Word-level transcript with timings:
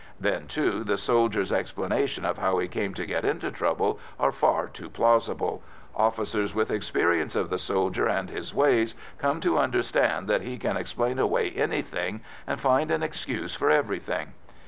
Then, 0.19 0.47
too, 0.47 0.83
the 0.83 0.97
soldier's 0.97 1.53
explanations 1.53 2.25
of 2.25 2.39
how 2.39 2.57
he 2.57 2.67
came 2.67 2.95
to 2.95 3.05
get 3.05 3.23
into 3.23 3.51
trouble 3.51 3.99
are 4.19 4.31
far 4.31 4.67
too 4.67 4.89
plausible; 4.89 5.61
officers 5.95 6.55
with 6.55 6.71
experience 6.71 7.35
of 7.35 7.51
the 7.51 7.59
soldier 7.59 8.07
and 8.07 8.27
his 8.27 8.51
ways 8.51 8.95
come 9.19 9.39
to 9.41 9.59
understand 9.59 10.27
that 10.27 10.41
he 10.41 10.57
can 10.57 10.75
explain 10.75 11.19
away 11.19 11.51
anything 11.51 12.21
and 12.47 12.59
find 12.59 12.89
an 12.89 13.03
excuse 13.03 13.53
for 13.53 13.69
everything. 13.69 14.33